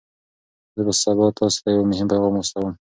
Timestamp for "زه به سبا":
0.75-1.25